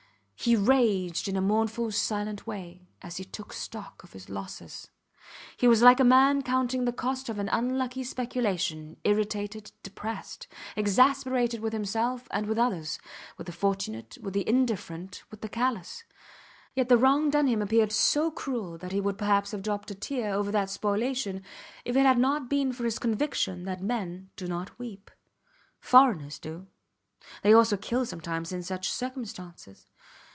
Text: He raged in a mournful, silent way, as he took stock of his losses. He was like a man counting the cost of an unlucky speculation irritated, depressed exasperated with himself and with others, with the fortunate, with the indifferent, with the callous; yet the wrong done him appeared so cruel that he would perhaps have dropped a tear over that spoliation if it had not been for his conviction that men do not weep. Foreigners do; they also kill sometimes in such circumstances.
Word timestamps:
He 0.43 0.55
raged 0.55 1.27
in 1.27 1.35
a 1.35 1.39
mournful, 1.41 1.91
silent 1.91 2.47
way, 2.47 2.89
as 3.03 3.17
he 3.17 3.23
took 3.23 3.53
stock 3.53 4.03
of 4.03 4.13
his 4.13 4.27
losses. 4.27 4.89
He 5.55 5.67
was 5.67 5.83
like 5.83 5.99
a 5.99 6.03
man 6.03 6.41
counting 6.41 6.85
the 6.85 6.91
cost 6.91 7.29
of 7.29 7.37
an 7.37 7.47
unlucky 7.49 8.03
speculation 8.03 8.97
irritated, 9.03 9.71
depressed 9.83 10.47
exasperated 10.75 11.59
with 11.61 11.73
himself 11.73 12.27
and 12.31 12.47
with 12.47 12.57
others, 12.57 12.97
with 13.37 13.45
the 13.45 13.53
fortunate, 13.53 14.17
with 14.19 14.33
the 14.33 14.49
indifferent, 14.49 15.21
with 15.29 15.41
the 15.41 15.47
callous; 15.47 16.05
yet 16.73 16.89
the 16.89 16.97
wrong 16.97 17.29
done 17.29 17.45
him 17.45 17.61
appeared 17.61 17.91
so 17.91 18.31
cruel 18.31 18.79
that 18.79 18.91
he 18.93 18.99
would 18.99 19.19
perhaps 19.19 19.51
have 19.51 19.61
dropped 19.61 19.91
a 19.91 19.93
tear 19.93 20.33
over 20.33 20.51
that 20.51 20.71
spoliation 20.71 21.43
if 21.85 21.95
it 21.95 22.01
had 22.07 22.17
not 22.17 22.49
been 22.49 22.73
for 22.73 22.83
his 22.83 22.97
conviction 22.97 23.65
that 23.65 23.79
men 23.83 24.31
do 24.35 24.47
not 24.47 24.79
weep. 24.79 25.11
Foreigners 25.79 26.39
do; 26.39 26.65
they 27.43 27.53
also 27.53 27.77
kill 27.77 28.07
sometimes 28.07 28.51
in 28.51 28.63
such 28.63 28.89
circumstances. 28.91 29.85